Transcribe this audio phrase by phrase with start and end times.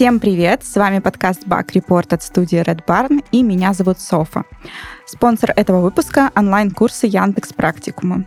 [0.00, 0.64] Всем привет!
[0.64, 4.44] С вами подкаст Bug Report от студии Red Barn, и меня зовут Софа.
[5.04, 8.24] Спонсор этого выпуска— онлайн-курсы Яндекс Практикума.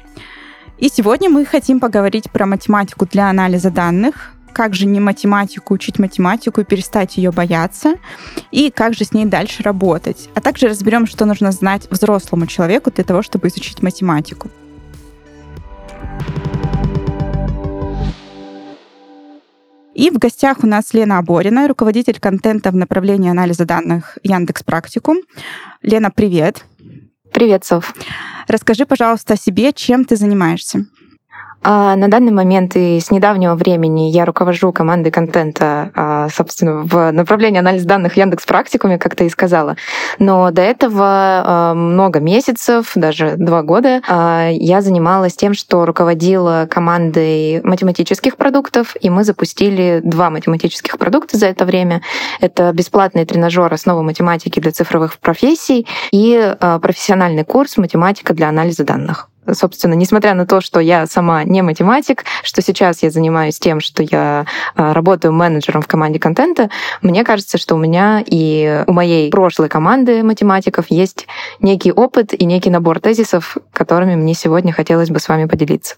[0.78, 5.98] И сегодня мы хотим поговорить про математику для анализа данных, как же не математику учить
[5.98, 7.96] математику и перестать ее бояться,
[8.52, 10.30] и как же с ней дальше работать.
[10.36, 14.52] А также разберем, что нужно знать взрослому человеку для того, чтобы изучить математику.
[19.94, 25.22] И в гостях у нас Лена Аборина, руководитель контента в направлении анализа данных Яндекс Практикум.
[25.82, 26.66] Лена, привет.
[27.32, 27.94] Привет, Соф.
[28.48, 30.86] Расскажи, пожалуйста, о себе, чем ты занимаешься.
[31.64, 37.12] А, на данный момент и с недавнего времени я руковожу командой контента, а, собственно, в
[37.12, 39.78] направлении анализа данных Яндекс Практикуме, как ты и сказала.
[40.20, 44.02] Но до этого а, много месяцев, даже два года,
[44.52, 51.48] я занималась тем, что руководила командой математических продуктов, и мы запустили два математических продукта за
[51.48, 52.02] это время.
[52.42, 59.30] Это бесплатный тренажер основы математики для цифровых профессий и профессиональный курс математика для анализа данных
[59.52, 64.04] собственно, несмотря на то, что я сама не математик, что сейчас я занимаюсь тем, что
[64.04, 66.70] я а, работаю менеджером в команде контента,
[67.02, 71.28] мне кажется, что у меня и у моей прошлой команды математиков есть
[71.60, 75.96] некий опыт и некий набор тезисов, которыми мне сегодня хотелось бы с вами поделиться.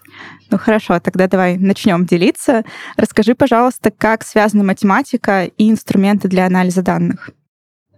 [0.49, 2.63] Ну хорошо, тогда давай начнем делиться.
[2.97, 7.31] Расскажи, пожалуйста, как связана математика и инструменты для анализа данных.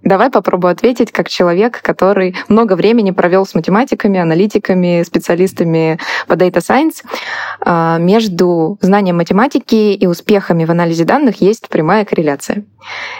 [0.03, 6.59] Давай попробую ответить как человек, который много времени провел с математиками, аналитиками, специалистами по Data
[6.59, 7.03] Science.
[7.61, 12.63] А, между знанием математики и успехами в анализе данных есть прямая корреляция.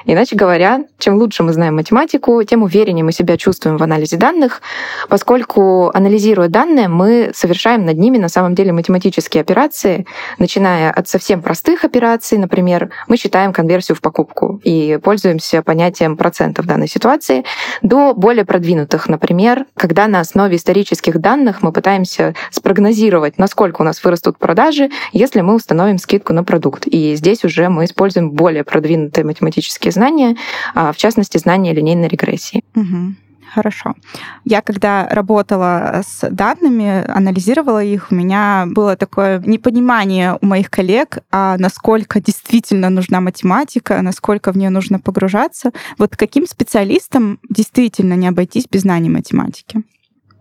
[0.06, 4.62] Иначе говоря, чем лучше мы знаем математику, тем увереннее мы себя чувствуем в анализе данных,
[5.10, 10.06] поскольку, анализируя данные, мы совершаем над ними на самом деле математические операции,
[10.38, 16.66] начиная от совсем простых операций, например, мы считаем конверсию в покупку и пользуемся понятием процентов
[16.68, 17.44] данной ситуации,
[17.82, 24.04] до более продвинутых, например, когда на основе исторических данных мы пытаемся спрогнозировать, насколько у нас
[24.04, 26.88] вырастут продажи, если мы установим скидку на продукт.
[26.88, 30.36] И здесь уже мы используем более продвинутые математические математические знания,
[30.74, 32.64] а, в частности, знания линейной регрессии.
[32.76, 33.27] Угу.
[33.54, 33.96] Хорошо.
[34.44, 41.20] Я когда работала с данными, анализировала их, у меня было такое непонимание у моих коллег,
[41.32, 45.72] а насколько действительно нужна математика, насколько в нее нужно погружаться.
[45.98, 49.84] Вот каким специалистам действительно не обойтись без знаний математики?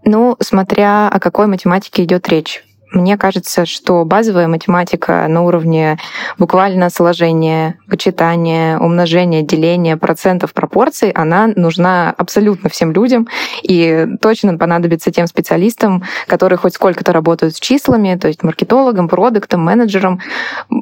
[0.04, 2.65] Ну, смотря о какой математике идет речь.
[2.96, 5.98] Мне кажется, что базовая математика на уровне
[6.38, 13.28] буквально сложения, вычитания, умножения, деления процентов, пропорций, она нужна абсолютно всем людям
[13.62, 19.60] и точно понадобится тем специалистам, которые хоть сколько-то работают с числами, то есть маркетологам, продуктом,
[19.62, 20.20] менеджером.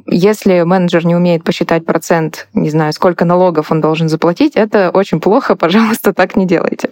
[0.06, 5.18] Если менеджер не умеет посчитать процент, не знаю, сколько налогов он должен заплатить, это очень
[5.18, 6.90] плохо, пожалуйста, так не делайте.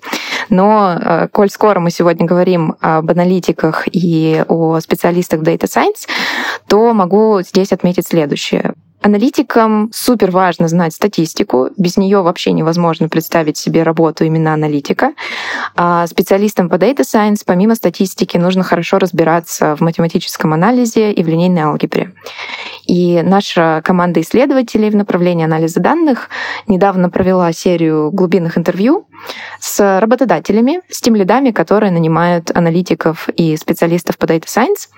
[0.48, 6.08] Но э, коль скоро мы сегодня говорим об аналитиках и о специалистах, специалистах Data Science,
[6.68, 8.74] то могу здесь отметить следующее.
[9.02, 11.70] Аналитикам супер важно знать статистику.
[11.76, 15.12] Без нее вообще невозможно представить себе работу именно аналитика.
[15.74, 21.28] А специалистам по Data Science помимо статистики нужно хорошо разбираться в математическом анализе и в
[21.28, 22.12] линейной алгебре.
[22.86, 26.28] И наша команда исследователей в направлении анализа данных
[26.66, 29.06] недавно провела серию глубинных интервью
[29.60, 34.88] с работодателями, с тем лидами, которые нанимают аналитиков и специалистов по Data Science.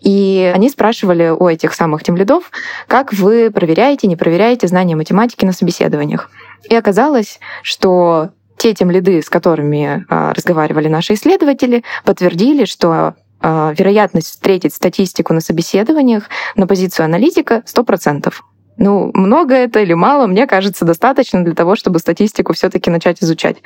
[0.00, 2.50] И они спрашивали у этих самых тем лидов,
[2.86, 6.30] как вы проверяете, не проверяете знания математики на собеседованиях.
[6.68, 14.30] И оказалось, что те тем лиды, с которыми а, разговаривали наши исследователи, подтвердили, что вероятность
[14.30, 16.24] встретить статистику на собеседованиях
[16.56, 18.32] на позицию аналитика 100%.
[18.78, 23.56] Ну, много это или мало, мне кажется, достаточно для того, чтобы статистику все-таки начать изучать.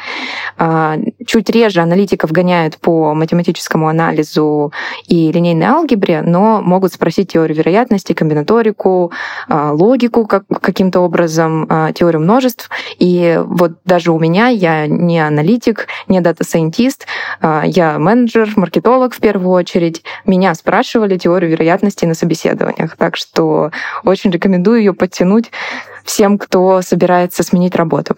[0.57, 0.97] А,
[1.27, 4.73] чуть реже аналитиков гоняют по математическому анализу
[5.07, 9.13] и линейной алгебре, но могут спросить теорию вероятности, комбинаторику,
[9.49, 12.71] а, логику как, каким-то образом, а, теорию множеств.
[12.99, 17.07] И вот даже у меня, я не аналитик, не data scientist,
[17.43, 20.03] я менеджер, маркетолог в первую очередь.
[20.25, 22.97] Меня спрашивали теорию вероятности на собеседованиях.
[22.97, 23.71] Так что
[24.05, 25.51] очень рекомендую ее подтянуть
[26.05, 28.15] всем, кто собирается сменить работу.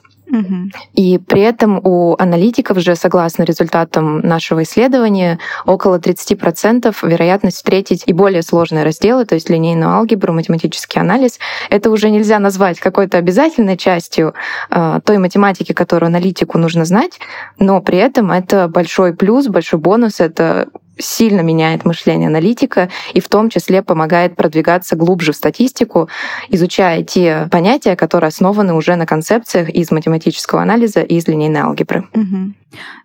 [0.94, 8.12] И при этом у аналитиков же, согласно результатам нашего исследования, около 30% вероятность встретить и
[8.12, 11.38] более сложные разделы, то есть линейную алгебру, математический анализ.
[11.70, 14.34] Это уже нельзя назвать какой-то обязательной частью
[14.70, 17.19] э, той математики, которую аналитику нужно знать,
[17.58, 20.69] но при этом это большой плюс, большой бонус, это
[20.99, 26.08] сильно меняет мышление аналитика и в том числе помогает продвигаться глубже в статистику,
[26.49, 32.08] изучая те понятия, которые основаны уже на концепциях из математического анализа и из линейной алгебры.
[32.14, 32.55] Угу.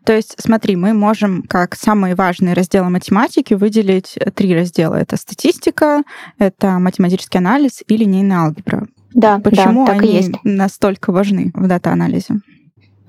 [0.06, 4.96] То есть, смотри, мы можем как самые важные разделы математики выделить три раздела.
[4.96, 6.04] Это статистика,
[6.38, 8.88] это математический анализ и линейная алгебра.
[9.14, 10.32] Да, Почему да, так они и есть.
[10.44, 12.36] настолько важны в дата-анализе?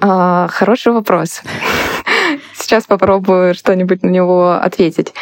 [0.00, 1.42] А, хороший вопрос.
[2.54, 5.12] Сейчас попробую что-нибудь на него ответить.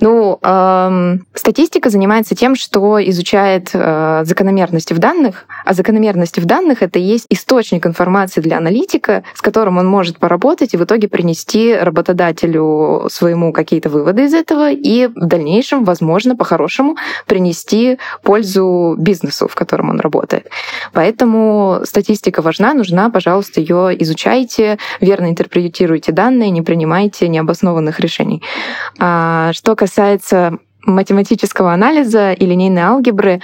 [0.00, 6.82] Ну, эм, статистика занимается тем, что изучает э, закономерности в данных, а закономерности в данных
[6.82, 11.08] это и есть источник информации для аналитика, с которым он может поработать и в итоге
[11.08, 16.96] принести работодателю своему какие-то выводы из этого и в дальнейшем, возможно, по-хорошему
[17.26, 20.48] принести пользу бизнесу, в котором он работает.
[20.92, 28.42] Поэтому статистика важна, нужна, пожалуйста, ее изучайте, верно интерпретируйте данные, не принимайте необоснованных решений.
[28.98, 33.40] А что касается математического анализа и линейной алгебры,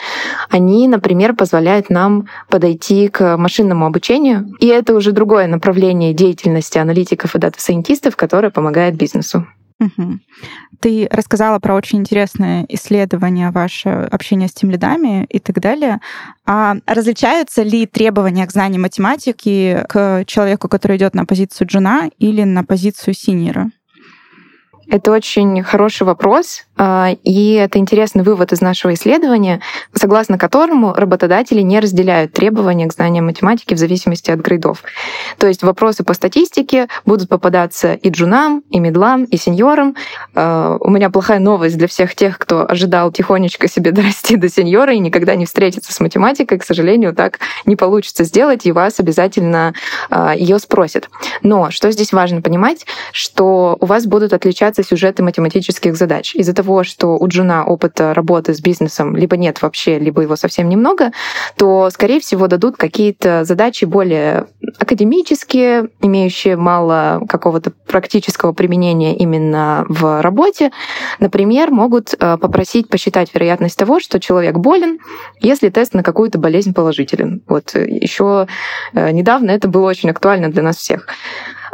[0.50, 4.54] они, например, позволяют нам подойти к машинному обучению.
[4.60, 9.46] И это уже другое направление деятельности аналитиков и дата-сайентистов, которое помогает бизнесу.
[9.80, 10.20] Угу.
[10.80, 16.00] Ты рассказала про очень интересное исследование, ваше общение с тем лидами и так далее.
[16.46, 22.44] А различаются ли требования к знанию математики к человеку, который идет на позицию джуна или
[22.44, 23.70] на позицию синьора?
[24.88, 26.66] Это очень хороший вопрос,
[27.22, 29.60] и это интересный вывод из нашего исследования,
[29.94, 34.82] согласно которому работодатели не разделяют требования к знаниям математики в зависимости от грейдов.
[35.38, 39.96] То есть вопросы по статистике будут попадаться и джунам, и мидлам, и сеньорам.
[40.34, 44.94] А, у меня плохая новость для всех тех, кто ожидал тихонечко себе дорасти до сеньора
[44.94, 46.58] и никогда не встретиться с математикой.
[46.58, 49.74] К сожалению, так не получится сделать, и вас обязательно
[50.10, 51.08] а, ее спросят.
[51.42, 56.34] Но что здесь важно понимать, что у вас будут отличаться сюжеты математических задач.
[56.34, 60.68] Из-за того, что у джуна опыта работы с бизнесом либо нет вообще, либо его совсем
[60.68, 61.12] немного,
[61.56, 64.46] то, скорее всего, дадут какие-то задачи более
[64.78, 70.72] академические, имеющие мало какого-то практического применения именно в работе.
[71.20, 74.98] Например, могут э, попросить посчитать вероятность того, что человек болен,
[75.40, 77.42] если тест на какую-то болезнь положителен.
[77.46, 78.46] Вот э, еще
[78.92, 81.06] э, недавно это было очень актуально для нас всех.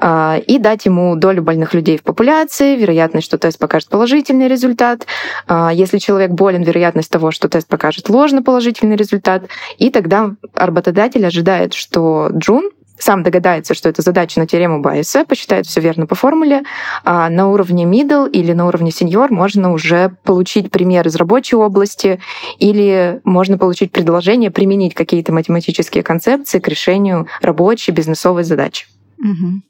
[0.01, 5.07] А, и дать ему долю больных людей в популяции, вероятность, что тест покажет положительный результат.
[5.47, 9.45] А, если человек болен, вероятность того, что тест покажет ложно положительный результат.
[9.79, 15.67] И тогда работодатель ожидает, что Джун сам догадается, что это задача на теорему Байеса, посчитает
[15.67, 16.63] все верно по формуле,
[17.05, 22.21] а на уровне middle или на уровне senior можно уже получить пример из рабочей области
[22.59, 28.87] или можно получить предложение применить какие-то математические концепции к решению рабочей бизнесовой задачи.
[29.19, 29.63] Угу.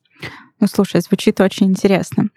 [0.61, 2.29] Ну, слушай, звучит очень интересно.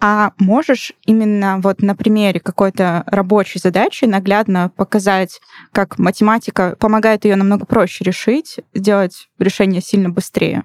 [0.00, 5.40] А можешь именно вот на примере какой-то рабочей задачи наглядно показать,
[5.72, 10.64] как математика помогает ее намного проще решить, сделать решение сильно быстрее?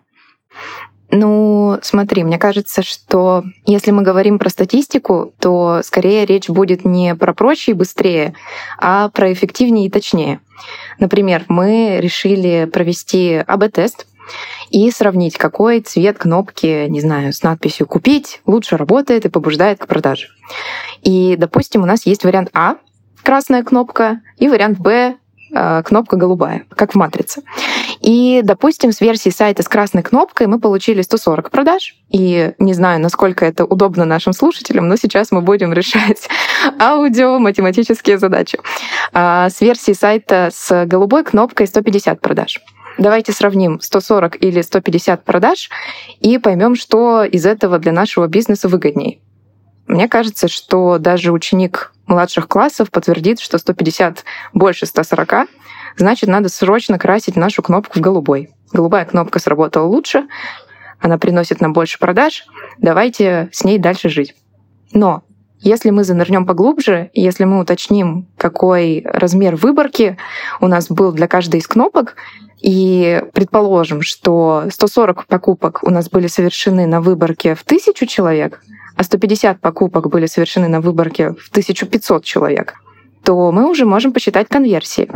[1.11, 7.15] Ну, смотри, мне кажется, что если мы говорим про статистику, то скорее речь будет не
[7.15, 8.35] про проще и быстрее,
[8.77, 10.39] а про эффективнее и точнее.
[11.00, 14.06] Например, мы решили провести АБ-тест
[14.69, 19.87] и сравнить, какой цвет кнопки, не знаю, с надписью «Купить» лучше работает и побуждает к
[19.87, 20.27] продаже.
[21.01, 22.75] И, допустим, у нас есть вариант А,
[23.23, 25.15] красная кнопка, и вариант Б,
[25.54, 27.42] э, кнопка голубая, как в матрице.
[28.01, 31.95] И, допустим, с версии сайта с красной кнопкой мы получили 140 продаж.
[32.09, 36.30] И не знаю, насколько это удобно нашим слушателям, но сейчас мы будем решать
[36.80, 38.59] аудио-математические задачи.
[39.13, 42.61] А с версии сайта с голубой кнопкой 150 продаж.
[42.99, 45.69] Давайте сравним 140 или 150 продаж
[46.19, 49.19] и поймем, что из этого для нашего бизнеса выгоднее.
[49.87, 55.47] Мне кажется, что даже ученик младших классов подтвердит, что 150 больше 140,
[55.95, 58.49] значит, надо срочно красить нашу кнопку в голубой.
[58.73, 60.27] Голубая кнопка сработала лучше,
[60.99, 62.44] она приносит нам больше продаж,
[62.79, 64.35] давайте с ней дальше жить.
[64.91, 65.23] Но
[65.61, 70.18] если мы занырнем поглубже, если мы уточним, какой размер выборки
[70.61, 72.16] у нас был для каждой из кнопок,
[72.61, 78.61] и предположим, что 140 покупок у нас были совершены на выборке в тысячу человек,
[78.95, 82.75] а 150 покупок были совершены на выборке в 1500 человек,
[83.23, 85.09] то мы уже можем посчитать конверсии.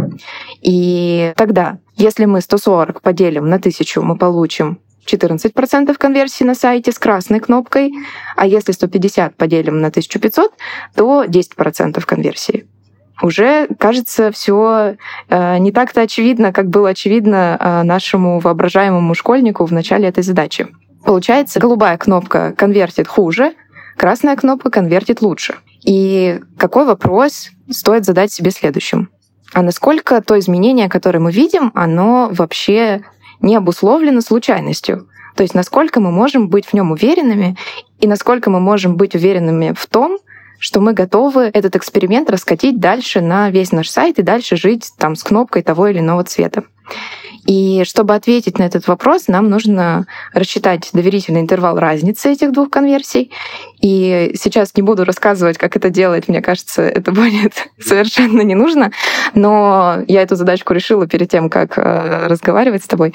[0.62, 7.00] И тогда, если мы 140 поделим на 1000, мы получим 14% конверсии на сайте с
[7.00, 7.91] красной кнопкой,
[8.36, 10.51] а если 150 поделим на 1500,
[10.95, 12.65] то 10% конверсии
[13.22, 14.98] уже кажется все
[15.29, 20.67] э, не так-то очевидно, как было очевидно э, нашему воображаемому школьнику в начале этой задачи.
[21.05, 23.53] Получается, голубая кнопка конвертит хуже,
[23.98, 25.55] красная кнопка конвертит лучше.
[25.86, 29.10] И какой вопрос стоит задать себе следующим?
[29.53, 33.03] А насколько то изменение, которое мы видим, оно вообще
[33.43, 35.07] не обусловлено случайностью?
[35.35, 37.55] То есть насколько мы можем быть в нем уверенными
[38.00, 40.17] и насколько мы можем быть уверенными в том,
[40.59, 45.15] что мы готовы этот эксперимент раскатить дальше на весь наш сайт и дальше жить там
[45.15, 46.63] с кнопкой того или иного цвета.
[47.45, 53.31] И чтобы ответить на этот вопрос, нам нужно рассчитать доверительный интервал разницы этих двух конверсий.
[53.83, 58.91] И сейчас не буду рассказывать, как это делать, мне кажется, это будет совершенно не нужно.
[59.35, 63.13] Но я эту задачку решила перед тем, как э, разговаривать с тобой.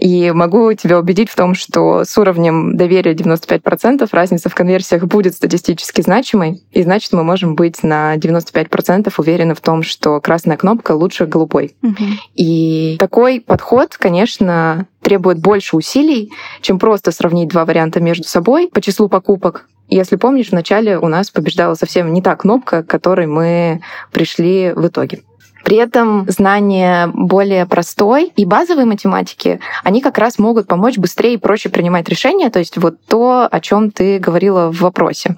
[0.00, 5.34] И могу тебя убедить в том, что с уровнем доверия 95% разница в конверсиях будет
[5.34, 6.62] статистически значимой.
[6.72, 11.76] И значит, мы можем быть на 95% уверены в том, что красная кнопка лучше голубой.
[11.82, 12.04] Угу.
[12.36, 16.32] И такой подход, конечно, требует больше усилий,
[16.62, 19.66] чем просто сравнить два варианта между собой по числу покупок.
[19.88, 24.86] Если помнишь, вначале у нас побеждала совсем не та кнопка, к которой мы пришли в
[24.88, 25.22] итоге.
[25.64, 31.38] При этом знания более простой и базовой математики, они как раз могут помочь быстрее и
[31.38, 35.36] проще принимать решения, то есть вот то, о чем ты говорила в вопросе.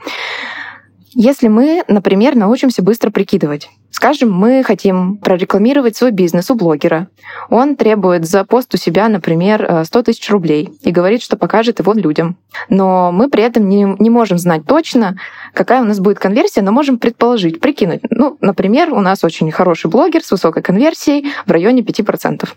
[1.14, 7.08] Если мы, например, научимся быстро прикидывать, скажем, мы хотим прорекламировать свой бизнес у блогера,
[7.50, 11.92] он требует за пост у себя, например, 100 тысяч рублей и говорит, что покажет его
[11.92, 12.36] людям.
[12.68, 15.16] Но мы при этом не, не можем знать точно,
[15.54, 18.00] какая у нас будет конверсия, но можем предположить, прикинуть.
[18.10, 22.48] Ну, например, у нас очень хороший блогер с высокой конверсией в районе 5%.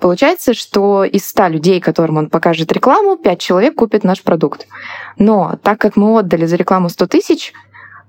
[0.00, 4.66] Получается, что из 100 людей, которым он покажет рекламу, 5 человек купят наш продукт.
[5.18, 7.52] Но так как мы отдали за рекламу 100 тысяч,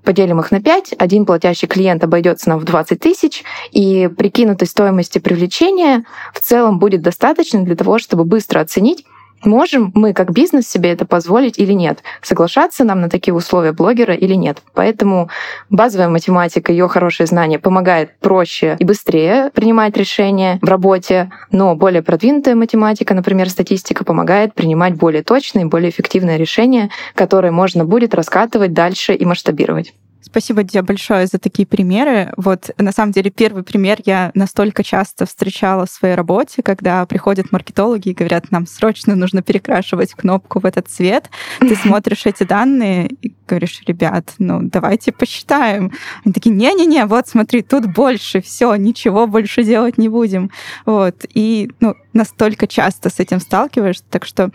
[0.08, 5.18] поделим их на 5, один платящий клиент обойдется нам в 20 тысяч, и прикинутой стоимости
[5.18, 9.04] привлечения в целом будет достаточно для того, чтобы быстро оценить,
[9.44, 12.02] Можем мы как бизнес себе это позволить или нет?
[12.22, 14.62] Соглашаться нам на такие условия блогера или нет?
[14.74, 15.30] Поэтому
[15.70, 22.02] базовая математика, ее хорошее знание помогает проще и быстрее принимать решения в работе, но более
[22.02, 28.72] продвинутая математика, например, статистика, помогает принимать более точные, более эффективные решения, которые можно будет раскатывать
[28.72, 29.94] дальше и масштабировать.
[30.20, 32.32] Спасибо тебе большое за такие примеры.
[32.36, 37.52] Вот на самом деле первый пример я настолько часто встречала в своей работе, когда приходят
[37.52, 41.30] маркетологи и говорят, нам срочно нужно перекрашивать кнопку в этот цвет.
[41.60, 45.92] Ты смотришь эти данные и говоришь, ребят, ну давайте посчитаем.
[46.24, 50.50] Они такие, не-не-не, вот смотри, тут больше, все, ничего больше делать не будем.
[50.84, 51.24] Вот.
[51.32, 54.50] И ну, настолько часто с этим сталкиваешься, так что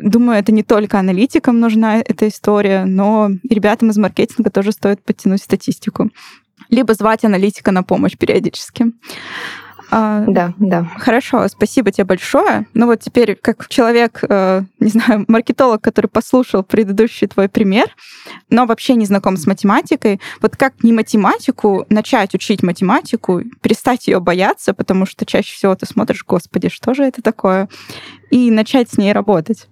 [0.00, 5.02] Думаю, это не только аналитикам нужна эта история, но и ребятам из маркетинга тоже стоит
[5.04, 6.10] подтянуть статистику.
[6.70, 8.86] Либо звать аналитика на помощь периодически.
[9.90, 10.84] А, да, да.
[10.98, 12.66] Хорошо, спасибо тебе большое.
[12.74, 17.86] Ну вот теперь, как человек, э, не знаю, маркетолог, который послушал предыдущий твой пример,
[18.50, 24.18] но вообще не знаком с математикой, вот как не математику начать учить математику, перестать ее
[24.18, 27.68] бояться, потому что чаще всего ты смотришь, господи, что же это такое,
[28.30, 29.68] и начать с ней работать.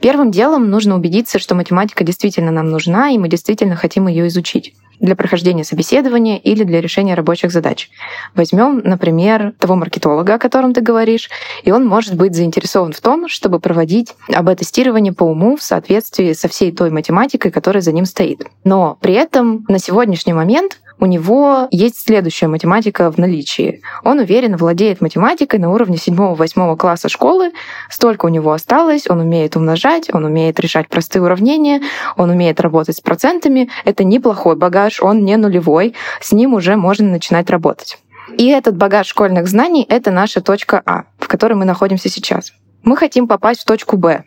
[0.00, 4.74] Первым делом нужно убедиться, что математика действительно нам нужна, и мы действительно хотим ее изучить
[5.00, 7.90] для прохождения собеседования или для решения рабочих задач.
[8.34, 11.30] Возьмем, например, того маркетолога, о котором ты говоришь,
[11.62, 16.48] и он может быть заинтересован в том, чтобы проводить АБ-тестирование по уму в соответствии со
[16.48, 18.46] всей той математикой, которая за ним стоит.
[18.62, 23.82] Но при этом на сегодняшний момент у него есть следующая математика в наличии.
[24.04, 27.52] Он уверенно владеет математикой на уровне 7-8 класса школы.
[27.90, 29.08] Столько у него осталось.
[29.08, 31.82] Он умеет умножать, он умеет решать простые уравнения,
[32.16, 33.70] он умеет работать с процентами.
[33.84, 35.94] Это неплохой багаж, он не нулевой.
[36.20, 37.98] С ним уже можно начинать работать.
[38.38, 42.52] И этот багаж школьных знаний— это наша точка А, в которой мы находимся сейчас.
[42.82, 44.24] Мы хотим попасть в точку Б,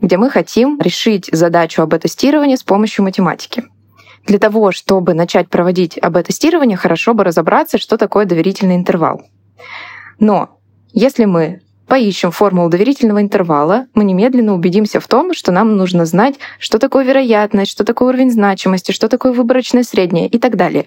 [0.00, 3.64] где мы хотим решить задачу об тестировании с помощью математики.
[4.26, 9.22] Для того, чтобы начать проводить АБ-тестирование, хорошо бы разобраться, что такое доверительный интервал.
[10.18, 10.58] Но
[10.92, 16.34] если мы поищем формулу доверительного интервала, мы немедленно убедимся в том, что нам нужно знать,
[16.58, 20.86] что такое вероятность, что такое уровень значимости, что такое выборочное среднее и так далее.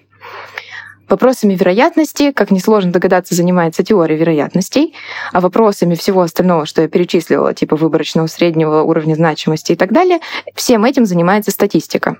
[1.08, 4.94] Вопросами вероятности, как несложно догадаться, занимается теория вероятностей,
[5.32, 10.20] а вопросами всего остального, что я перечислила, типа выборочного среднего уровня значимости и так далее,
[10.54, 12.18] всем этим занимается статистика.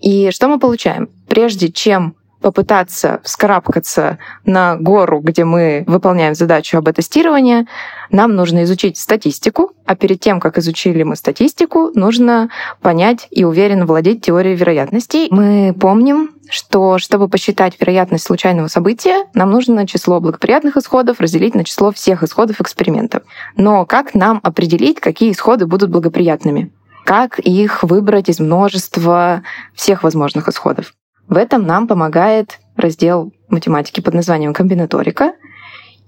[0.00, 1.08] И что мы получаем?
[1.28, 7.66] Прежде чем попытаться вскарабкаться на гору, где мы выполняем задачу об тестировании,
[8.10, 12.48] нам нужно изучить статистику, а перед тем, как изучили мы статистику, нужно
[12.80, 15.28] понять и уверенно владеть теорией вероятностей.
[15.30, 21.64] Мы помним, что чтобы посчитать вероятность случайного события, нам нужно число благоприятных исходов разделить на
[21.64, 23.22] число всех исходов эксперимента.
[23.56, 26.72] Но как нам определить, какие исходы будут благоприятными?
[27.10, 29.42] Как их выбрать из множества
[29.74, 30.94] всех возможных исходов.
[31.26, 35.32] В этом нам помогает раздел математики под названием комбинаторика,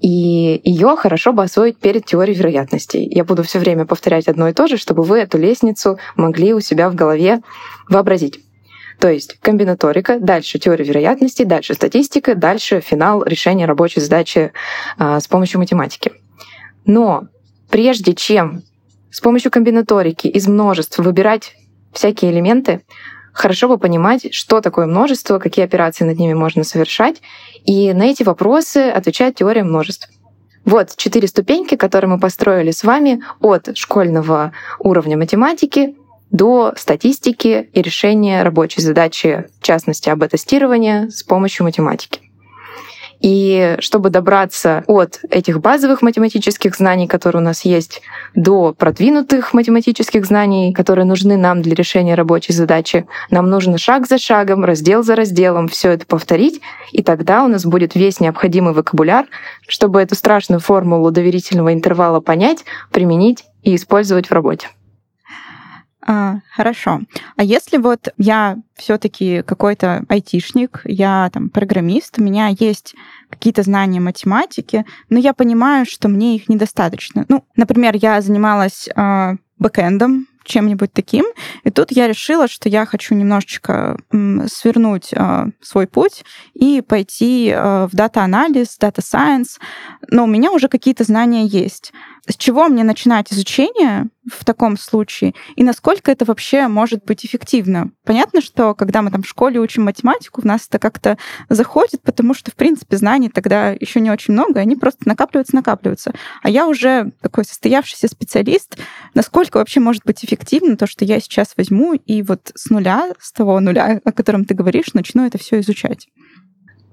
[0.01, 3.05] и ее хорошо бы освоить перед теорией вероятностей.
[3.05, 6.61] Я буду все время повторять одно и то же, чтобы вы эту лестницу могли у
[6.61, 7.41] себя в голове
[7.89, 8.39] вообразить.
[9.01, 14.53] То есть комбинаторика, дальше теория вероятностей, дальше статистика, дальше финал решения рабочей задачи
[15.01, 16.13] э, с помощью математики.
[16.85, 17.25] Но
[17.71, 18.63] прежде чем
[19.13, 21.55] с помощью комбинаторики из множеств выбирать
[21.93, 22.83] всякие элементы,
[23.33, 27.21] хорошо бы понимать, что такое множество, какие операции над ними можно совершать,
[27.65, 30.09] и на эти вопросы отвечает теория множеств.
[30.65, 35.95] Вот четыре ступеньки, которые мы построили с вами от школьного уровня математики
[36.31, 42.32] до статистики и решения рабочей задачи, в частности, об-тестирования с помощью математики.
[43.23, 48.03] И чтобы добраться от этих базовых математических знаний, которые у нас есть,
[48.35, 54.19] до продвинутых математических знаний, которые нужны нам для решения рабочей задачи, нам нужно шаг за
[54.19, 56.61] шагом, раздел за разделом все это повторить,
[56.91, 59.27] и тогда у нас будет весь необходимый вокабуляр,
[59.69, 64.69] чтобы эту страшную формулу доверительного интервала понять, применить и использовать в работе.
[66.05, 67.01] А, хорошо.
[67.37, 72.97] А если вот я все-таки какой-то айтишник, я там программист, у меня есть
[73.31, 77.25] какие-то знания математики, но я понимаю, что мне их недостаточно.
[77.29, 81.25] Ну, например, я занималась э, бэкэндом, чем-нибудь таким.
[81.65, 83.97] И тут я решила, что я хочу немножечко
[84.47, 89.59] свернуть э, свой путь и пойти э, в data -анализ, data science.
[90.09, 91.93] Но у меня уже какие-то знания есть
[92.29, 97.91] с чего мне начинать изучение в таком случае, и насколько это вообще может быть эффективно.
[98.05, 102.33] Понятно, что когда мы там в школе учим математику, в нас это как-то заходит, потому
[102.33, 106.15] что, в принципе, знаний тогда еще не очень много, они просто накапливаются, накапливаются.
[106.43, 108.79] А я уже такой состоявшийся специалист,
[109.15, 113.33] насколько вообще может быть эффективно то, что я сейчас возьму и вот с нуля, с
[113.33, 116.09] того нуля, о котором ты говоришь, начну это все изучать.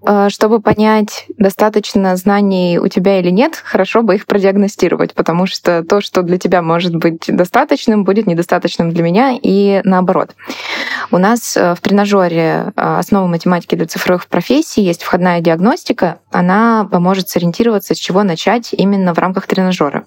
[0.05, 5.83] А, чтобы понять, достаточно знаний у тебя или нет, хорошо бы их продиагностировать, потому что
[5.83, 10.35] то, что для тебя может быть достаточным, будет недостаточным для меня и наоборот.
[11.11, 16.19] У нас э, в тренажере э, основы математики для цифровых профессий есть входная диагностика.
[16.31, 20.05] Она поможет сориентироваться, с чего начать именно в рамках тренажера.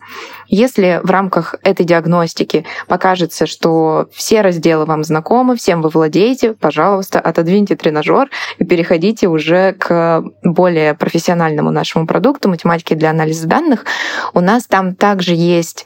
[0.49, 7.21] Если в рамках этой диагностики покажется, что все разделы вам знакомы, всем вы владеете, пожалуйста,
[7.21, 13.85] отодвиньте тренажер и переходите уже к более профессиональному нашему продукту математики для анализа данных.
[14.33, 15.85] У нас там также есть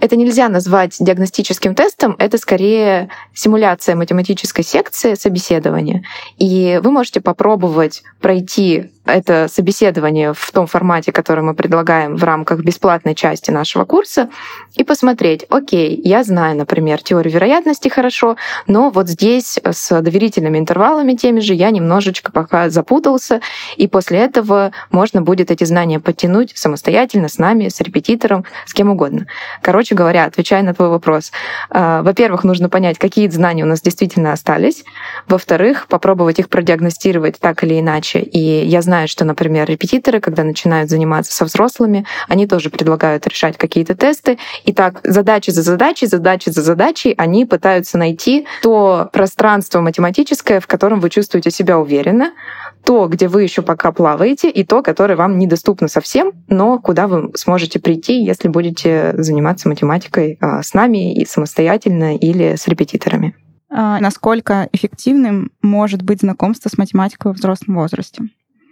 [0.00, 6.04] это нельзя назвать диагностическим тестом, это скорее симуляция математической секции собеседования.
[6.36, 12.60] И вы можете попробовать пройти это собеседование в том формате, который мы предлагаем в рамках
[12.60, 14.28] бесплатной части нашего курса,
[14.74, 21.14] и посмотреть, окей, я знаю, например, теорию вероятности хорошо, но вот здесь с доверительными интервалами
[21.14, 23.40] теми же я немножечко пока запутался,
[23.76, 28.90] и после этого можно будет эти знания подтянуть самостоятельно с нами, с репетитором, с кем
[28.90, 29.26] угодно.
[29.62, 31.32] Короче говоря, отвечая на твой вопрос,
[31.70, 34.84] а, во-первых, нужно понять, какие знания у нас действительно остались,
[35.28, 40.42] во-вторых, попробовать их продиагностировать так или иначе, и я знаю, знаю, что, например, репетиторы, когда
[40.42, 44.38] начинают заниматься со взрослыми, они тоже предлагают решать какие-то тесты.
[44.64, 50.66] И так задачи за задачей, задачи за задачей, они пытаются найти то пространство математическое, в
[50.66, 52.32] котором вы чувствуете себя уверенно,
[52.84, 57.30] то, где вы еще пока плаваете, и то, которое вам недоступно совсем, но куда вы
[57.36, 63.36] сможете прийти, если будете заниматься математикой а, с нами и самостоятельно или с репетиторами.
[63.70, 68.24] А насколько эффективным может быть знакомство с математикой в взрослом возрасте?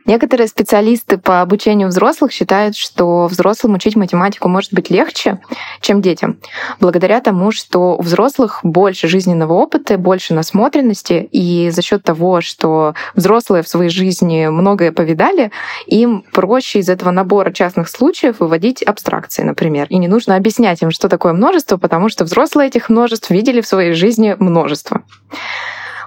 [0.06, 5.40] Некоторые специалисты по обучению взрослых считают, что взрослым учить математику может быть легче,
[5.80, 6.38] чем детям,
[6.80, 12.94] благодаря тому, что у взрослых больше жизненного опыта, больше насмотренности, и за счет того, что
[13.14, 15.50] взрослые в своей жизни многое повидали,
[15.86, 19.86] им проще из этого набора частных случаев выводить абстракции, например.
[19.90, 23.66] И не нужно объяснять им, что такое множество, потому что взрослые этих множеств видели в
[23.66, 25.02] своей жизни множество.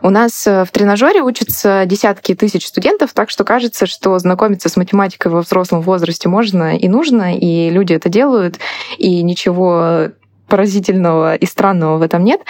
[0.02, 4.78] У нас э, в тренажере учатся десятки тысяч студентов, так что кажется, что знакомиться с
[4.78, 8.60] математикой во взрослом возрасте можно и нужно, и люди это делают,
[8.98, 10.10] и ничего
[10.48, 12.42] поразительного и странного в этом нет.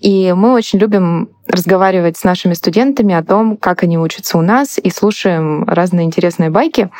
[0.00, 4.78] И мы очень любим разговаривать с нашими студентами о том, как они учатся у нас,
[4.78, 6.90] и слушаем разные интересные байки.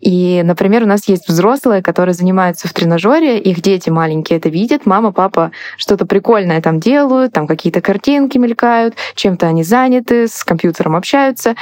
[0.00, 4.86] И, например, у нас есть взрослые, которые занимаются в тренажере, их дети маленькие это видят,
[4.86, 10.96] мама, папа что-то прикольное там делают, там какие-то картинки мелькают, чем-то они заняты, с компьютером
[10.96, 11.54] общаются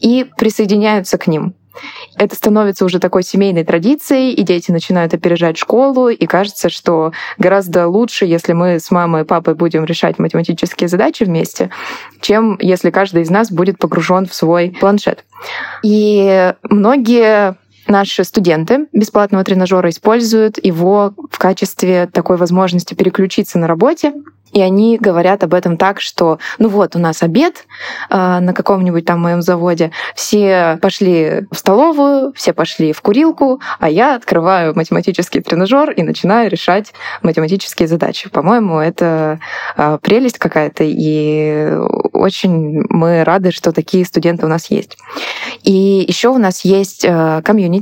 [0.00, 1.54] и присоединяются к ним.
[2.16, 7.88] Это становится уже такой семейной традицией, и дети начинают опережать школу, и кажется, что гораздо
[7.88, 11.70] лучше, если мы с мамой и папой будем решать математические задачи вместе,
[12.20, 15.24] чем если каждый из нас будет погружен в свой планшет.
[15.82, 17.56] И многие
[17.88, 24.12] Наши студенты бесплатного тренажера используют его в качестве такой возможности переключиться на работе
[24.56, 27.66] и они говорят об этом так, что ну вот у нас обед
[28.08, 33.90] э, на каком-нибудь там моем заводе, все пошли в столовую, все пошли в курилку, а
[33.90, 38.30] я открываю математический тренажер и начинаю решать математические задачи.
[38.30, 39.40] По-моему, это
[39.76, 41.74] э, прелесть какая-то, и
[42.14, 44.96] очень мы рады, что такие студенты у нас есть.
[45.64, 47.75] И еще у нас есть э, комьюнити,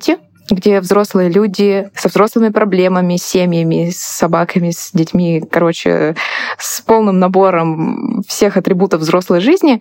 [0.50, 6.16] где взрослые люди со взрослыми проблемами, с семьями, с собаками, с детьми, короче,
[6.58, 9.80] с полным набором всех атрибутов взрослой жизни,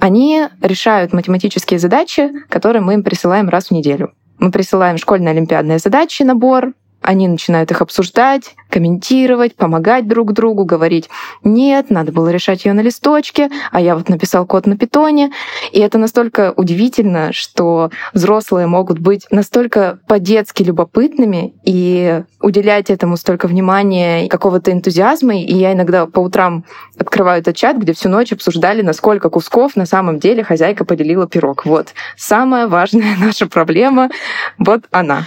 [0.00, 4.12] они решают математические задачи, которые мы им присылаем раз в неделю.
[4.38, 11.10] Мы присылаем школьные олимпиадные задачи, набор, они начинают их обсуждать, комментировать, помогать друг другу, говорить,
[11.44, 15.30] нет, надо было решать ее на листочке, а я вот написал код на питоне.
[15.72, 23.46] И это настолько удивительно, что взрослые могут быть настолько по-детски любопытными и уделять этому столько
[23.46, 25.36] внимания какого-то энтузиазма.
[25.36, 26.64] И я иногда по утрам
[26.98, 31.28] открываю этот чат, где всю ночь обсуждали, на сколько кусков на самом деле хозяйка поделила
[31.28, 31.66] пирог.
[31.66, 31.88] Вот.
[32.16, 34.08] Самая важная наша проблема,
[34.56, 35.24] вот она.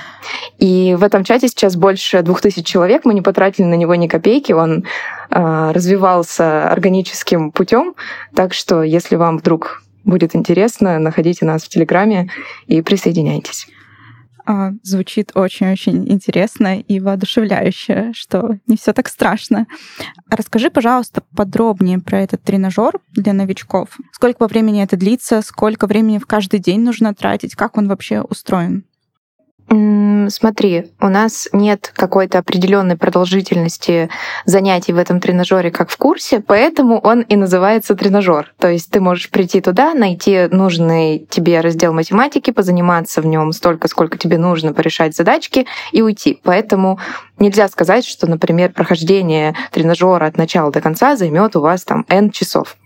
[0.57, 4.07] И в этом чате сейчас больше двух тысяч человек, мы не потратили на него ни
[4.07, 4.85] копейки, он
[5.29, 7.95] э, развивался органическим путем,
[8.33, 12.29] так что если вам вдруг будет интересно, находите нас в Телеграме
[12.67, 13.67] и присоединяйтесь.
[14.47, 19.65] А, звучит очень-очень интересно и воодушевляюще, что не все так страшно.
[20.29, 23.97] Расскажи, пожалуйста, подробнее про этот тренажер для новичков.
[24.13, 28.21] Сколько по времени это длится, сколько времени в каждый день нужно тратить, как он вообще
[28.21, 28.85] устроен?
[30.29, 34.09] Смотри, у нас нет какой-то определенной продолжительности
[34.45, 38.53] занятий в этом тренажере, как в курсе, поэтому он и называется тренажер.
[38.59, 43.87] То есть ты можешь прийти туда, найти нужный тебе раздел математики, позаниматься в нем столько,
[43.87, 46.39] сколько тебе нужно, порешать задачки и уйти.
[46.43, 46.99] Поэтому
[47.39, 52.31] нельзя сказать, что, например, прохождение тренажера от начала до конца займет у вас там N
[52.31, 52.77] часов.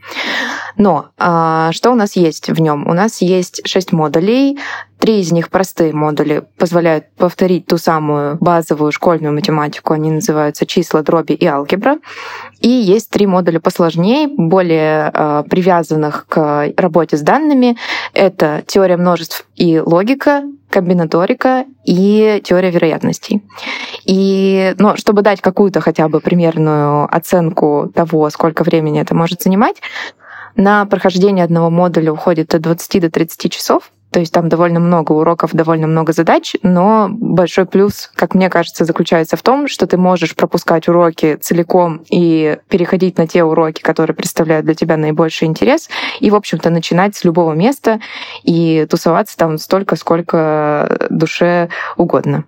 [0.77, 2.87] Но а, что у нас есть в нем?
[2.87, 4.57] У нас есть шесть модулей.
[4.99, 9.93] Три из них простые модули, позволяют повторить ту самую базовую школьную математику.
[9.93, 11.99] Они называются числа, дроби и алгебра.
[12.59, 17.77] И есть три модуля посложнее, более э, привязанных к работе с данными.
[18.13, 23.41] Это теория множеств и логика, комбинаторика и теория вероятностей.
[24.03, 29.77] И ну, чтобы дать какую-то хотя бы примерную оценку того, сколько времени это может занимать,
[30.57, 33.91] на прохождение одного модуля уходит от 20 до 30 часов.
[34.11, 38.85] То есть там довольно много уроков, довольно много задач, но большой плюс, как мне кажется,
[38.85, 44.15] заключается в том, что ты можешь пропускать уроки целиком и переходить на те уроки, которые
[44.15, 47.99] представляют для тебя наибольший интерес, и, в общем-то, начинать с любого места
[48.43, 52.45] и тусоваться там столько, сколько душе угодно.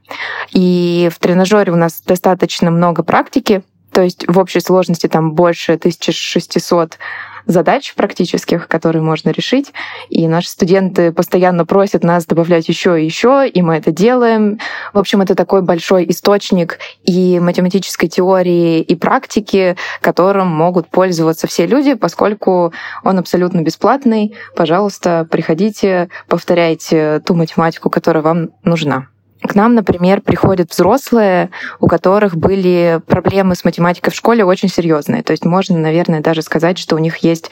[0.51, 5.73] И в тренажере у нас достаточно много практики, то есть в общей сложности там больше
[5.73, 6.97] 1600
[7.45, 9.73] задач практических, которые можно решить.
[10.09, 14.59] И наши студенты постоянно просят нас добавлять еще и еще, и мы это делаем.
[14.93, 21.65] В общем, это такой большой источник и математической теории, и практики, которым могут пользоваться все
[21.65, 22.73] люди, поскольку
[23.03, 24.35] он абсолютно бесплатный.
[24.55, 29.07] Пожалуйста, приходите, повторяйте ту математику, которая вам нужна.
[29.41, 31.49] К нам, например, приходят взрослые,
[31.79, 35.23] у которых были проблемы с математикой в школе очень серьезные.
[35.23, 37.49] То есть можно, наверное, даже сказать, что у них есть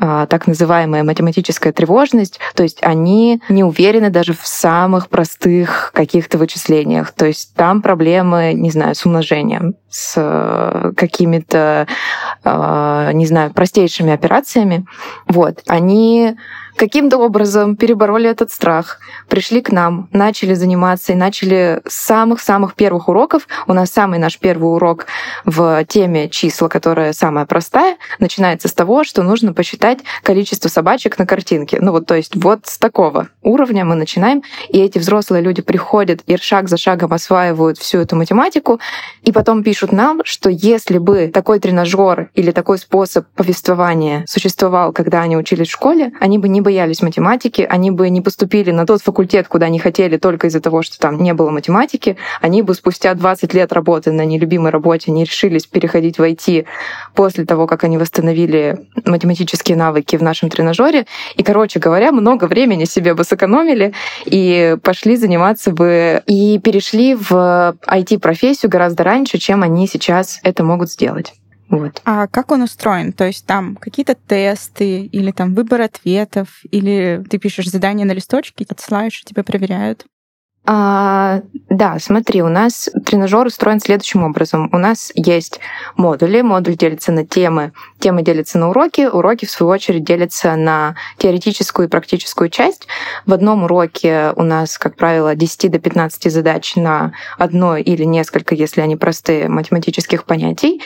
[0.00, 2.40] а, так называемая математическая тревожность.
[2.54, 7.12] То есть они не уверены даже в самых простых каких-то вычислениях.
[7.12, 11.86] То есть там проблемы, не знаю, с умножением, с э, какими-то,
[12.44, 14.86] а, не знаю, простейшими операциями.
[15.28, 15.60] Вот.
[15.68, 16.36] Они
[16.78, 23.08] каким-то образом перебороли этот страх, пришли к нам, начали заниматься и начали с самых-самых первых
[23.08, 23.48] уроков.
[23.66, 25.06] У нас самый наш первый урок
[25.44, 31.26] в теме числа, которая самая простая, начинается с того, что нужно посчитать количество собачек на
[31.26, 31.78] картинке.
[31.80, 36.22] Ну вот, то есть вот с такого уровня мы начинаем, и эти взрослые люди приходят
[36.26, 38.78] и шаг за шагом осваивают всю эту математику,
[39.22, 45.22] и потом пишут нам, что если бы такой тренажер или такой способ повествования существовал, когда
[45.22, 49.00] они учились в школе, они бы не боялись математики, они бы не поступили на тот
[49.00, 53.14] факультет, куда они хотели только из-за того, что там не было математики, они бы спустя
[53.14, 56.66] 20 лет работы на нелюбимой работе не решились переходить в IT
[57.14, 58.76] после того, как они восстановили
[59.06, 61.06] математические навыки в нашем тренажере.
[61.36, 63.94] И, короче говоря, много времени себе бы сэкономили
[64.26, 67.32] и пошли заниматься бы и перешли в
[67.86, 71.32] IT-профессию гораздо раньше, чем они сейчас это могут сделать.
[71.68, 72.00] Вот.
[72.04, 73.12] А как он устроен?
[73.12, 78.66] То есть там какие-то тесты или там выбор ответов, или ты пишешь задание на листочке,
[78.68, 80.06] отсылаешь, тебя проверяют?
[80.70, 84.68] А, да, смотри, у нас тренажер устроен следующим образом.
[84.70, 85.60] У нас есть
[85.96, 86.42] модули.
[86.42, 87.72] Модуль делится на темы.
[88.00, 89.06] Темы делятся на уроки.
[89.06, 92.86] Уроки, в свою очередь, делятся на теоретическую и практическую часть.
[93.24, 98.54] В одном уроке у нас, как правило, 10 до 15 задач на одно или несколько,
[98.54, 100.82] если они простые, математических понятий.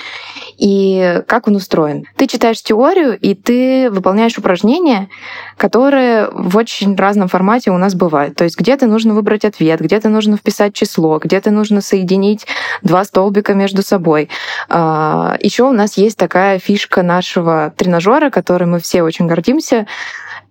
[0.62, 2.05] И как он устроен?
[2.14, 5.09] Ты читаешь теорию, и ты выполняешь упражнения,
[5.57, 8.37] которые в очень разном формате у нас бывают.
[8.37, 12.46] То есть где-то нужно выбрать ответ, где-то нужно вписать число, где-то нужно соединить
[12.83, 14.29] два столбика между собой.
[14.68, 19.88] А, Еще у нас есть такая фишка нашего тренажера, которой мы все очень гордимся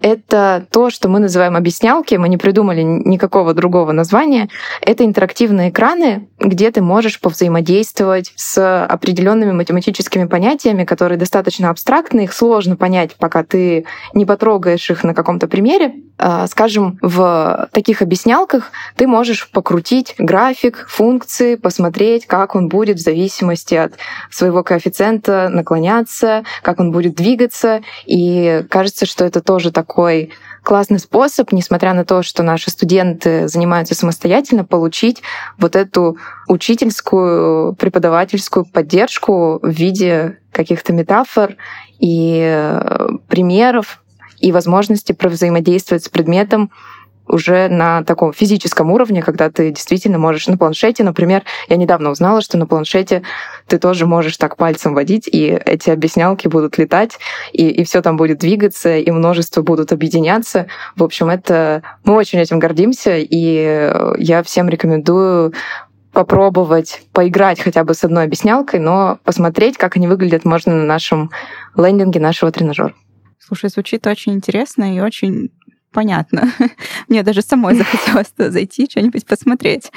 [0.02, 2.16] это то, что мы называем объяснялки.
[2.16, 4.50] Мы не придумали никакого другого названия.
[4.82, 12.34] Это интерактивные экраны, где ты можешь повзаимодействовать с определенными математическими понятиями, которые достаточно абстрактны, их
[12.34, 15.94] сложно понять, пока ты не потрогаешь их на каком-то примере.
[16.18, 23.02] А, скажем, в таких объяснялках ты можешь покрутить график, функции, посмотреть, как он будет в
[23.02, 23.94] зависимости от
[24.30, 27.82] своего коэффициента наклоняться, как он будет двигаться.
[28.06, 30.32] И кажется, что это тоже так такой
[30.64, 35.22] классный способ, несмотря на то, что наши студенты занимаются самостоятельно, получить
[35.58, 41.58] вот эту учительскую, преподавательскую поддержку в виде каких-то метафор
[42.00, 44.02] и э, примеров
[44.40, 46.72] и возможности взаимодействовать с предметом
[47.32, 52.42] уже на таком физическом уровне, когда ты действительно можешь на планшете, например, я недавно узнала,
[52.42, 53.24] что на планшете
[53.68, 57.18] ты тоже можешь так пальцем водить, и эти объяснялки будут летать,
[57.54, 60.68] и, и все там будет двигаться, и множество будут объединяться.
[60.96, 65.54] В общем, это мы очень этим гордимся, и я всем рекомендую
[66.12, 71.32] попробовать поиграть хотя бы с одной объяснялкой, но посмотреть, как они выглядят, можно на нашем
[71.78, 72.94] лендинге нашего тренажера.
[73.40, 75.52] Слушай, звучит очень интересно и очень
[75.92, 76.52] понятно.
[77.08, 79.92] Мне даже самой захотелось зайти, что-нибудь посмотреть.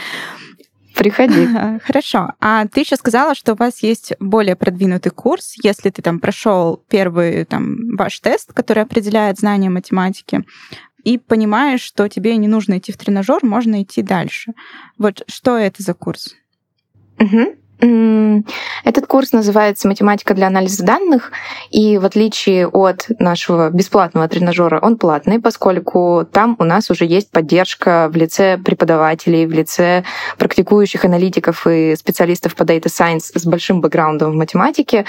[0.95, 1.49] Приходи.
[1.85, 2.33] Хорошо.
[2.41, 6.83] А ты еще сказала, что у вас есть более продвинутый курс, если ты там прошел
[6.89, 10.45] первый там ваш тест, который определяет знания математики,
[11.03, 14.53] и понимаешь, что тебе не нужно идти в тренажер, можно идти дальше.
[14.97, 16.35] Вот что это за курс?
[17.19, 17.57] Угу.
[18.85, 21.33] Этот курс называется «Математика для анализа данных»,
[21.71, 27.31] и в отличие от нашего бесплатного тренажера, он платный, поскольку там у нас уже есть
[27.31, 30.05] поддержка в лице преподавателей, в лице
[30.39, 35.05] практикующих аналитиков и специалистов по Data Science с большим бэкграундом в математике.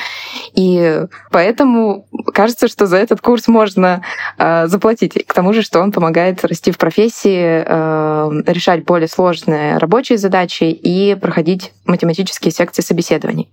[0.53, 4.01] И поэтому кажется, что за этот курс можно
[4.38, 5.25] э, заплатить.
[5.25, 10.65] К тому же, что он помогает расти в профессии, э, решать более сложные рабочие задачи
[10.65, 13.49] и проходить математические секции собеседований.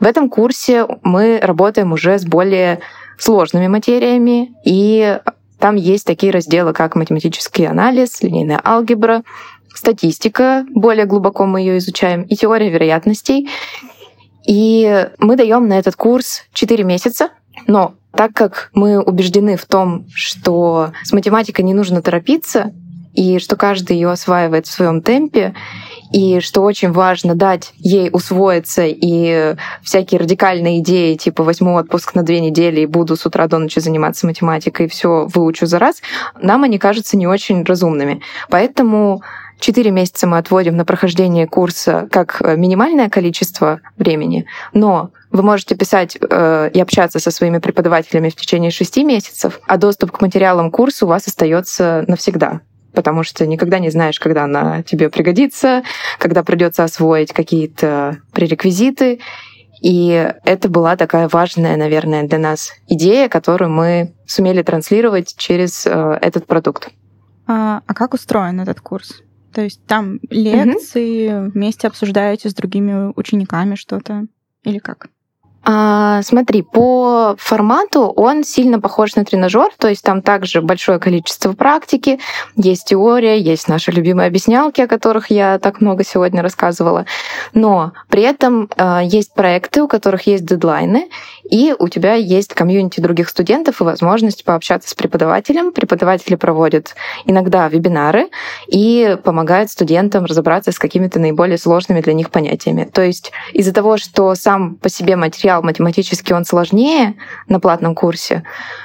[0.00, 2.80] В этом курсе мы работаем уже с более
[3.18, 5.18] сложными материями, и
[5.58, 9.22] там есть такие разделы, как математический анализ, линейная алгебра,
[9.74, 13.48] статистика, более глубоко мы ее изучаем, и теория вероятностей.
[14.46, 17.30] И мы даем на этот курс 4 месяца,
[17.66, 22.72] но так как мы убеждены в том, что с математикой не нужно торопиться,
[23.12, 25.54] и что каждый ее осваивает в своем темпе,
[26.12, 32.22] и что очень важно дать ей усвоиться, и всякие радикальные идеи, типа возьму отпуск на
[32.22, 36.02] две недели и буду с утра до ночи заниматься математикой, и все выучу за раз,
[36.40, 38.20] нам они кажутся не очень разумными.
[38.48, 39.22] Поэтому
[39.60, 46.16] Четыре месяца мы отводим на прохождение курса как минимальное количество времени, но вы можете писать
[46.18, 51.04] э, и общаться со своими преподавателями в течение шести месяцев, а доступ к материалам курса
[51.04, 55.82] у вас остается навсегда потому что никогда не знаешь, когда она тебе пригодится,
[56.18, 59.20] когда придется освоить какие-то пререквизиты.
[59.82, 66.18] И это была такая важная, наверное, для нас идея, которую мы сумели транслировать через э,
[66.20, 66.90] этот продукт.
[67.46, 69.22] А, а как устроен этот курс?
[69.52, 71.50] То есть там лекции, угу.
[71.52, 74.26] вместе обсуждаете с другими учениками что-то
[74.64, 75.08] или как?
[75.62, 81.52] А, смотри, по формату он сильно похож на тренажер, то есть там также большое количество
[81.52, 82.18] практики,
[82.56, 87.04] есть теория, есть наши любимые объяснялки, о которых я так много сегодня рассказывала,
[87.52, 91.08] но при этом а, есть проекты, у которых есть дедлайны,
[91.50, 95.72] и у тебя есть комьюнити других студентов и возможность пообщаться с преподавателем.
[95.72, 96.94] Преподаватели проводят
[97.26, 98.28] иногда вебинары
[98.68, 102.84] и помогают студентам разобраться с какими-то наиболее сложными для них понятиями.
[102.84, 107.16] То есть из-за того, что сам по себе материал математически он сложнее
[107.48, 108.44] на платном курсе,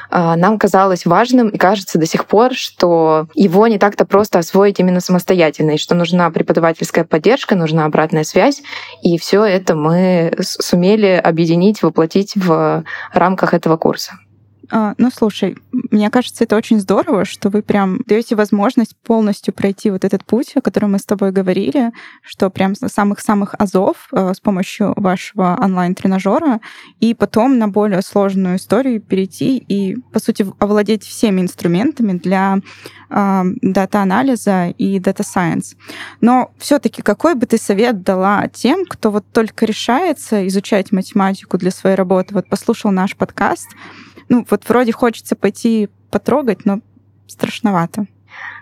[0.10, 4.80] а, нам казалось важным и кажется до сих пор, что его не так-то просто освоить
[4.80, 8.62] именно самостоятельно, и что нужна преподавательская поддержка, нужна обратная связь,
[9.02, 14.14] и все это мы сумели объединить, воплотить в рамках этого курса.
[14.72, 19.92] А, ну, слушай, мне кажется, это очень здорово, что вы прям даете возможность полностью пройти
[19.92, 24.34] вот этот путь, о котором мы с тобой говорили, что прям с самых-самых азов э,
[24.34, 26.62] с помощью вашего онлайн-тренажера,
[27.00, 32.60] и потом на более сложную историю перейти и, по сути, овладеть всеми инструментами для
[33.10, 35.76] э, data-анализа и data science.
[36.22, 41.72] Но все-таки какой бы ты совет дала тем, кто вот только решается изучать математику для
[41.72, 43.68] своей работы, вот послушал наш подкаст,
[44.30, 46.80] ну, вот вроде хочется пойти потрогать, но
[47.28, 48.06] страшновато.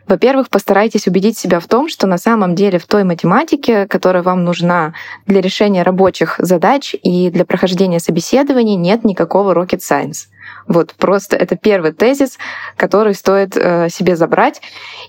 [0.08, 4.44] Во-первых, постарайтесь убедить себя в том, что на самом деле в той математике, которая вам
[4.44, 4.94] нужна
[5.28, 10.28] для решения рабочих задач и для прохождения собеседований, нет никакого rocket science.
[10.68, 12.38] Вот просто это первый тезис,
[12.76, 14.62] который стоит э, себе забрать.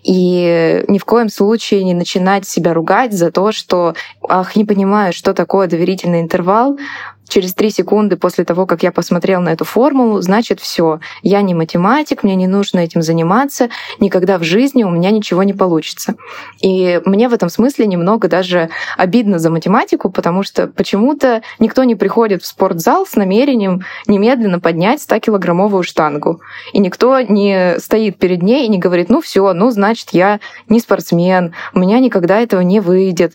[0.05, 3.94] И ни в коем случае не начинать себя ругать за то, что
[4.29, 6.79] ах, не понимаю, что такое доверительный интервал
[7.28, 11.54] через три секунды после того, как я посмотрел на эту формулу, значит все, я не
[11.54, 16.14] математик, мне не нужно этим заниматься, никогда в жизни у меня ничего не получится.
[16.60, 21.94] И мне в этом смысле немного даже обидно за математику, потому что почему-то никто не
[21.94, 26.40] приходит в спортзал с намерением немедленно поднять 100-килограммовую штангу.
[26.72, 30.80] И никто не стоит перед ней и не говорит, ну все, ну значит я не
[30.80, 33.34] спортсмен, у меня никогда этого не выйдет.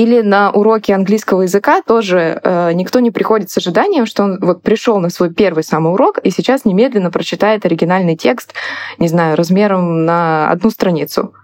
[0.00, 4.62] Или на уроке английского языка тоже э, никто не приходит с ожиданием, что он вот
[4.62, 8.54] пришел на свой первый самый урок и сейчас немедленно прочитает оригинальный текст,
[8.96, 11.34] не знаю, размером на одну страницу.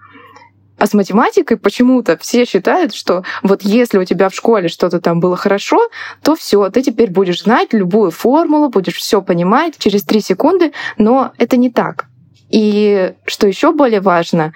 [0.78, 5.20] А с математикой почему-то все считают, что вот если у тебя в школе что-то там
[5.20, 5.90] было хорошо,
[6.22, 11.32] то все, ты теперь будешь знать любую формулу, будешь все понимать через три секунды, но
[11.36, 12.06] это не так.
[12.48, 14.54] И что еще более важно,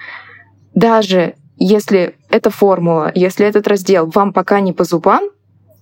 [0.73, 5.29] даже если эта формула, если этот раздел вам пока не по зубам,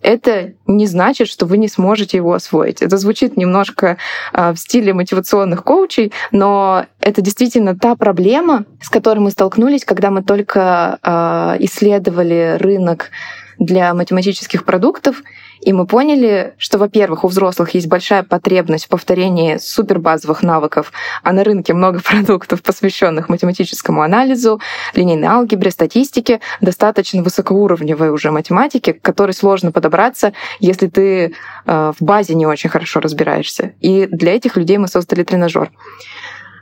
[0.01, 2.81] это не значит, что вы не сможете его освоить.
[2.81, 3.97] Это звучит немножко
[4.31, 10.09] э, в стиле мотивационных коучей, но это действительно та проблема, с которой мы столкнулись, когда
[10.09, 13.11] мы только э, исследовали рынок
[13.57, 15.21] для математических продуктов
[15.61, 20.91] и мы поняли, что, во-первых, у взрослых есть большая потребность в повторении супербазовых навыков,
[21.23, 24.61] а на рынке много продуктов, посвященных математическому анализу,
[24.93, 31.33] линейной алгебре, статистике, достаточно высокоуровневой уже математики, к которой сложно подобраться, если ты
[31.65, 33.73] э, в базе не очень хорошо разбираешься.
[33.79, 35.71] И для этих людей мы создали тренажер.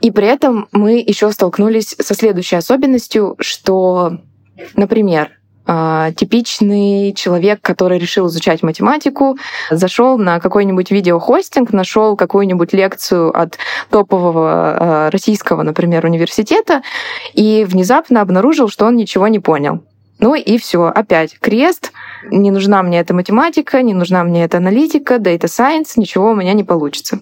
[0.00, 4.18] И при этом мы еще столкнулись со следующей особенностью, что,
[4.76, 5.37] например,
[6.16, 9.36] типичный человек, который решил изучать математику,
[9.70, 13.58] зашел на какой-нибудь видеохостинг, нашел какую-нибудь лекцию от
[13.90, 16.82] топового а, российского, например, университета,
[17.34, 19.82] и внезапно обнаружил, что он ничего не понял.
[20.18, 21.92] Ну и все, опять крест.
[22.30, 26.54] Не нужна мне эта математика, не нужна мне эта аналитика, data science, ничего у меня
[26.54, 27.20] не получится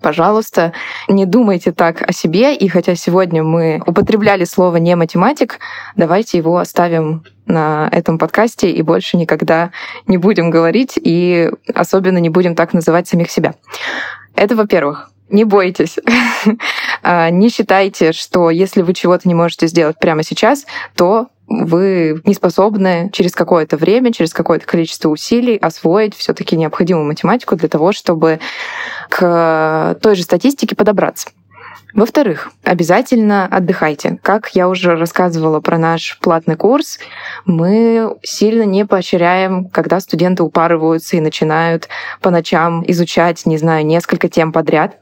[0.00, 0.72] пожалуйста,
[1.08, 2.54] не думайте так о себе.
[2.54, 5.58] И хотя сегодня мы употребляли слово не математик,
[5.96, 9.70] давайте его оставим на этом подкасте и больше никогда
[10.06, 13.54] не будем говорить и особенно не будем так называть самих себя.
[14.34, 15.10] Это, во-первых.
[15.28, 15.98] Не бойтесь.
[17.08, 22.34] А, не считайте, что если вы чего-то не можете сделать прямо сейчас, то вы не
[22.34, 28.40] способны через какое-то время, через какое-то количество усилий освоить все-таки необходимую математику для того, чтобы
[29.08, 31.28] к той же статистике подобраться.
[31.94, 34.18] Во-вторых, обязательно отдыхайте.
[34.20, 36.98] Как я уже рассказывала про наш платный курс,
[37.46, 41.88] мы сильно не поощряем, когда студенты упарываются и начинают
[42.20, 44.98] по ночам изучать, не знаю, несколько тем подряд.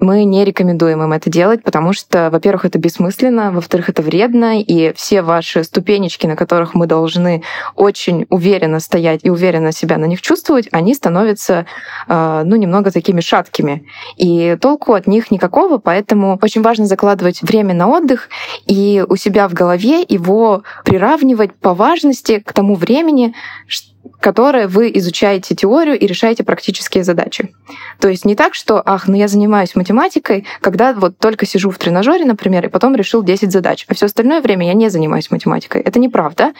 [0.00, 4.92] Мы не рекомендуем им это делать, потому что, во-первых, это бессмысленно, во-вторых, это вредно, и
[4.94, 7.42] все ваши ступенечки, на которых мы должны
[7.74, 11.66] очень уверенно стоять и уверенно себя на них чувствовать, они становятся,
[12.06, 13.86] э, ну, немного такими шаткими.
[14.16, 18.28] И толку от них никакого, поэтому очень важно закладывать время на отдых
[18.66, 23.34] и у себя в голове его приравнивать по важности к тому времени,
[24.20, 27.54] которое вы изучаете теорию и решаете практические задачи.
[28.00, 31.78] То есть не так, что, ах, ну я занимаюсь математикой, когда вот только сижу в
[31.78, 35.82] тренажере, например, и потом решил 10 задач, а все остальное время я не занимаюсь математикой.
[35.82, 36.52] Это неправда,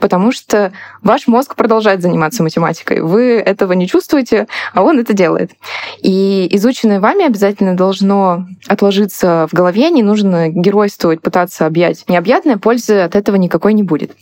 [0.00, 3.00] потому что ваш мозг продолжает заниматься математикой.
[3.00, 5.52] Вы этого не чувствуете, а он это делает.
[6.00, 13.00] И изученное вами обязательно должно отложиться в голове, не нужно геройствовать, пытаться объять необъятное, пользы
[13.00, 14.12] от этого никакой не будет.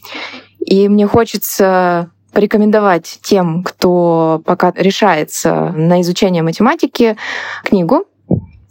[0.65, 7.17] И мне хочется порекомендовать тем, кто пока решается на изучение математики,
[7.65, 8.07] книгу,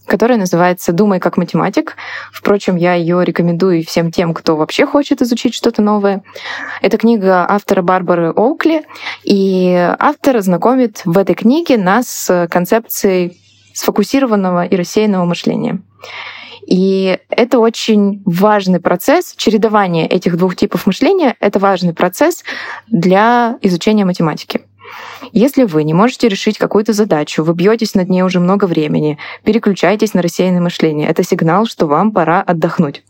[0.07, 1.95] которая называется «Думай как математик».
[2.33, 6.23] Впрочем, я ее рекомендую всем тем, кто вообще хочет изучить что-то новое.
[6.81, 8.83] Это книга автора Барбары Оукли,
[9.23, 13.37] и автор знакомит в этой книге нас с концепцией
[13.73, 15.79] сфокусированного и рассеянного мышления.
[16.67, 19.33] И это очень важный процесс.
[19.35, 22.43] Чередование этих двух типов мышления— это важный процесс
[22.87, 24.61] для изучения математики.
[25.31, 30.13] Если вы не можете решить какую-то задачу, вы бьетесь над ней уже много времени, переключайтесь
[30.13, 31.07] на рассеянное мышление.
[31.07, 33.03] Это сигнал, что вам пора отдохнуть.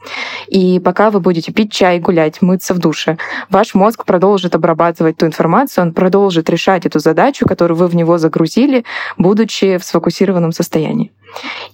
[0.47, 3.18] И пока вы будете пить чай, гулять, мыться в душе,
[3.49, 8.18] ваш мозг продолжит обрабатывать ту информацию, он продолжит решать эту задачу, которую вы в него
[8.18, 8.86] загрузили,
[9.18, 11.12] будучи в сфокусированном состоянии.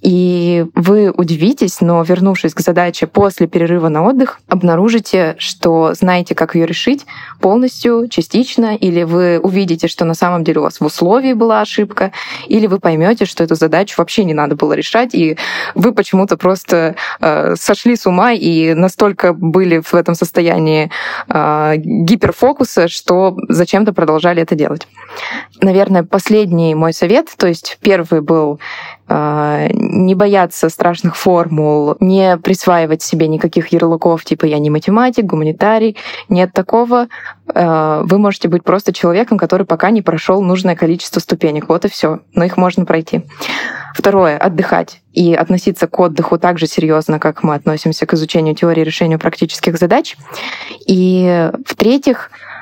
[0.01, 6.55] И вы удивитесь, но вернувшись к задаче после перерыва на отдых, обнаружите, что знаете, как
[6.55, 7.05] ее решить
[7.39, 12.12] полностью, частично, или вы увидите, что на самом деле у вас в условии была ошибка,
[12.47, 15.38] или вы поймете, что эту задачу вообще не надо было решать, и
[15.76, 20.91] вы почему-то просто э, сошли с ума и настолько были в этом состоянии
[21.28, 24.88] э, гиперфокуса, что зачем-то продолжали это делать.
[25.62, 28.60] Наверное, последний мой совет, то есть первый был
[29.10, 35.97] не бояться страшных формул, не присваивать себе никаких ярлыков, типа я не математик, гуманитарий.
[36.30, 37.08] Нет такого.
[37.53, 41.70] А, вы можете быть просто человеком, который пока не прошел нужное количество ступенек.
[41.70, 42.20] Вот и все.
[42.34, 43.24] Но их можно пройти.
[43.93, 48.82] Второе— отдыхать и относиться к отдыху так же серьезно, как мы относимся к изучению теории
[48.82, 50.18] решению практических задач.
[50.86, 52.57] И в-третьих, а,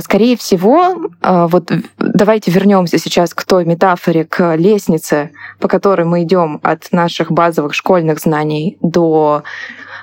[0.00, 6.22] скорее всего, а, вот давайте вернемся сейчас к той метафоре, к лестнице, по которой мы
[6.22, 9.42] идем от наших базовых школьных знаний до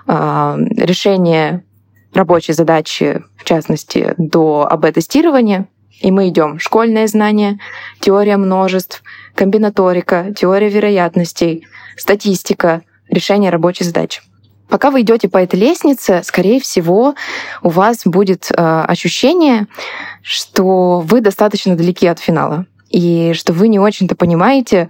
[0.06, 1.64] а, решения
[2.14, 5.68] рабочей задачи, в частности, до АБ-тестирования.
[6.00, 7.58] И мы идем школьные знания,
[8.02, 9.02] теория множеств,
[9.34, 11.66] комбинаторика, теория вероятностей,
[11.98, 14.22] статистика, решение рабочей задачи.
[14.70, 17.16] Пока вы идете по этой лестнице, скорее всего,
[17.62, 19.68] у вас будет э, ощущение,
[20.22, 24.88] что вы достаточно далеки от финала и что вы не очень-то понимаете,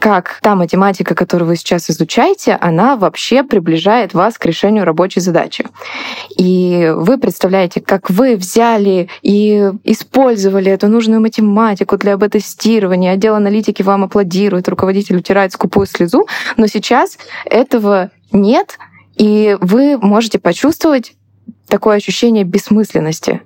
[0.00, 5.64] как та математика, которую вы сейчас изучаете, она вообще приближает вас к решению рабочей задачи.
[6.36, 13.82] И вы представляете, как вы взяли и использовали эту нужную математику для бета-тестирования, отдел аналитики
[13.82, 16.26] вам аплодирует, руководитель утирает скупую слезу,
[16.58, 17.16] но сейчас
[17.46, 18.78] этого нет,
[19.18, 21.14] и вы можете почувствовать
[21.68, 23.42] такое ощущение бессмысленности.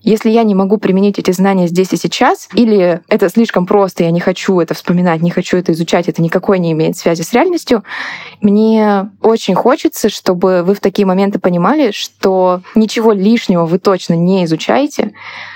[0.00, 4.10] Если я не могу применить эти знания здесь и сейчас, или это слишком просто, я
[4.10, 7.84] не хочу это вспоминать, не хочу это изучать, это никакой не имеет связи с реальностью,
[8.40, 14.44] мне очень хочется, чтобы вы в такие моменты понимали, что ничего лишнего вы точно не
[14.44, 15.12] изучаете,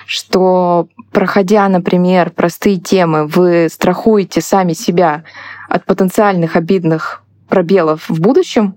[0.06, 5.24] что, проходя, например, простые темы, вы страхуете сами себя
[5.68, 8.76] от потенциальных обидных пробелов в будущем,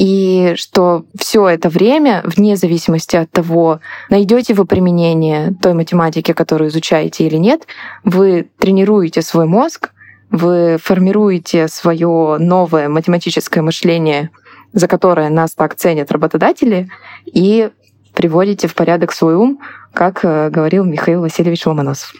[0.00, 6.70] и что все это время, вне зависимости от того, найдете вы применение той математики, которую
[6.70, 7.66] изучаете или нет,
[8.02, 9.90] вы тренируете свой мозг,
[10.30, 14.30] вы формируете свое новое математическое мышление,
[14.72, 16.88] за которое нас так ценят работодатели,
[17.26, 17.68] и
[18.14, 19.60] приводите в порядок свой ум,
[19.92, 22.14] как э, говорил Михаил Васильевич Ломоносов.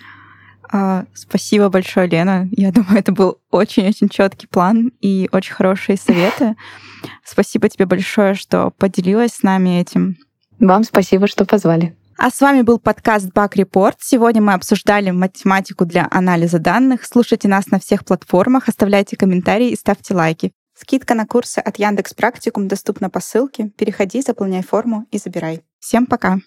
[0.73, 2.49] А, спасибо большое, Лена.
[2.53, 6.55] Я думаю, это был очень-очень четкий план и очень хорошие советы.
[7.25, 10.17] Спасибо тебе большое, что поделилась с нами этим.
[10.59, 11.97] Вам спасибо, что позвали.
[12.19, 13.95] А с вами был подкаст Бак Report.
[13.99, 17.07] Сегодня мы обсуждали математику для анализа данных.
[17.07, 20.53] Слушайте нас на всех платформах, оставляйте комментарии и ставьте лайки.
[20.79, 23.71] Скидка на курсы от Яндекс Практикум доступна по ссылке.
[23.79, 25.63] Переходи, заполняй форму и забирай.
[25.79, 26.41] Всем пока!